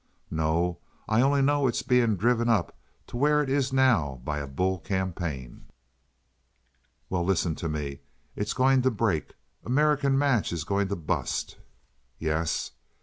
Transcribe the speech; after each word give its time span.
"No. 0.31 0.79
I 1.07 1.21
only 1.21 1.43
know 1.43 1.67
it's 1.67 1.83
being 1.83 2.15
driven 2.15 2.49
up 2.49 2.75
to 3.05 3.17
where 3.17 3.43
it 3.43 3.51
is 3.51 3.71
now 3.71 4.19
by 4.25 4.39
a 4.39 4.47
bull 4.47 4.79
campaign." 4.79 5.65
"Well, 7.07 7.23
listen 7.23 7.53
to 7.57 7.69
me. 7.69 7.99
It's 8.35 8.53
going 8.53 8.81
to 8.81 8.89
break. 8.89 9.33
American 9.63 10.17
Match 10.17 10.51
is 10.51 10.63
going 10.63 10.87
to 10.87 10.95
bust." 10.95 11.57
"Yes." 12.17 12.71